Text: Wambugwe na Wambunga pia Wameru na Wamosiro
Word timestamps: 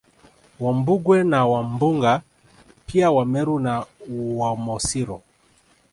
Wambugwe 0.59 1.23
na 1.23 1.45
Wambunga 1.45 2.21
pia 2.85 3.11
Wameru 3.11 3.59
na 3.59 3.85
Wamosiro 4.37 5.21